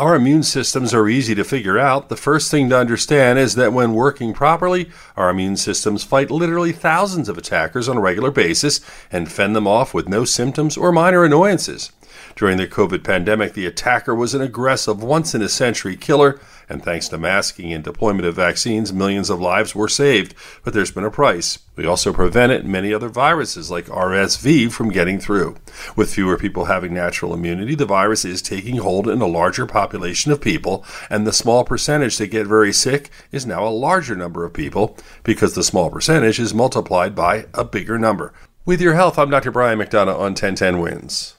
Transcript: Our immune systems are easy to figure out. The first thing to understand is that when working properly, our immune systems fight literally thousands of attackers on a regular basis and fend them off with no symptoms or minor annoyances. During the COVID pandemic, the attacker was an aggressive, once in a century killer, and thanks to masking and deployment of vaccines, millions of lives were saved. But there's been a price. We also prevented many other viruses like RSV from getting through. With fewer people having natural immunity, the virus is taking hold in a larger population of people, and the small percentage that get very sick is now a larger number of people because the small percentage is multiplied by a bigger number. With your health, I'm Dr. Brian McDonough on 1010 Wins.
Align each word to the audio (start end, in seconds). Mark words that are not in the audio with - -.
Our 0.00 0.14
immune 0.14 0.44
systems 0.44 0.94
are 0.94 1.10
easy 1.10 1.34
to 1.34 1.44
figure 1.44 1.78
out. 1.78 2.08
The 2.08 2.16
first 2.16 2.50
thing 2.50 2.70
to 2.70 2.78
understand 2.78 3.38
is 3.38 3.54
that 3.56 3.74
when 3.74 3.92
working 3.92 4.32
properly, 4.32 4.88
our 5.14 5.28
immune 5.28 5.58
systems 5.58 6.04
fight 6.04 6.30
literally 6.30 6.72
thousands 6.72 7.28
of 7.28 7.36
attackers 7.36 7.86
on 7.86 7.98
a 7.98 8.00
regular 8.00 8.30
basis 8.30 8.80
and 9.12 9.30
fend 9.30 9.54
them 9.54 9.66
off 9.66 9.92
with 9.92 10.08
no 10.08 10.24
symptoms 10.24 10.78
or 10.78 10.90
minor 10.90 11.22
annoyances. 11.22 11.92
During 12.36 12.56
the 12.56 12.66
COVID 12.66 13.04
pandemic, 13.04 13.52
the 13.52 13.66
attacker 13.66 14.14
was 14.14 14.34
an 14.34 14.40
aggressive, 14.40 15.02
once 15.02 15.34
in 15.34 15.42
a 15.42 15.48
century 15.48 15.96
killer, 15.96 16.40
and 16.68 16.82
thanks 16.82 17.08
to 17.08 17.18
masking 17.18 17.72
and 17.72 17.82
deployment 17.82 18.24
of 18.24 18.36
vaccines, 18.36 18.92
millions 18.92 19.28
of 19.28 19.40
lives 19.40 19.74
were 19.74 19.88
saved. 19.88 20.34
But 20.62 20.72
there's 20.72 20.92
been 20.92 21.04
a 21.04 21.10
price. 21.10 21.58
We 21.76 21.86
also 21.86 22.12
prevented 22.12 22.64
many 22.64 22.94
other 22.94 23.08
viruses 23.08 23.70
like 23.70 23.86
RSV 23.86 24.70
from 24.70 24.90
getting 24.90 25.18
through. 25.18 25.56
With 25.96 26.14
fewer 26.14 26.36
people 26.36 26.66
having 26.66 26.94
natural 26.94 27.34
immunity, 27.34 27.74
the 27.74 27.86
virus 27.86 28.24
is 28.24 28.40
taking 28.40 28.76
hold 28.76 29.08
in 29.08 29.20
a 29.20 29.26
larger 29.26 29.66
population 29.66 30.30
of 30.30 30.40
people, 30.40 30.84
and 31.08 31.26
the 31.26 31.32
small 31.32 31.64
percentage 31.64 32.18
that 32.18 32.28
get 32.28 32.46
very 32.46 32.72
sick 32.72 33.10
is 33.32 33.46
now 33.46 33.66
a 33.66 33.70
larger 33.70 34.14
number 34.14 34.44
of 34.44 34.52
people 34.52 34.96
because 35.24 35.54
the 35.54 35.64
small 35.64 35.90
percentage 35.90 36.38
is 36.38 36.54
multiplied 36.54 37.14
by 37.14 37.46
a 37.54 37.64
bigger 37.64 37.98
number. 37.98 38.32
With 38.64 38.80
your 38.80 38.94
health, 38.94 39.18
I'm 39.18 39.30
Dr. 39.30 39.50
Brian 39.50 39.78
McDonough 39.78 40.14
on 40.14 40.34
1010 40.34 40.78
Wins. 40.78 41.34